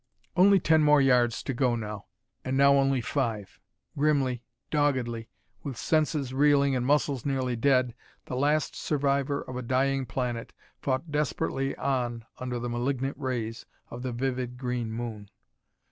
Only 0.35 0.59
ten 0.59 0.81
more 0.81 0.99
yards 0.99 1.43
to 1.43 1.53
go 1.53 1.75
now. 1.75 2.05
And 2.43 2.57
now 2.57 2.73
only 2.73 3.01
five. 3.01 3.59
Grimly, 3.95 4.41
doggedly, 4.71 5.29
with 5.61 5.77
senses 5.77 6.33
reeling 6.33 6.75
and 6.75 6.83
muscles 6.83 7.23
nearly 7.23 7.55
dead, 7.55 7.93
the 8.25 8.35
last 8.35 8.75
survivor 8.75 9.43
of 9.43 9.57
a 9.57 9.61
dying 9.61 10.07
planet 10.07 10.53
fought 10.81 11.11
desperately 11.11 11.75
on 11.75 12.25
under 12.39 12.57
the 12.57 12.67
malignant 12.67 13.17
rays 13.19 13.67
of 13.91 14.01
the 14.01 14.11
vivid 14.11 14.57
green 14.57 14.91
moon! 14.91 15.29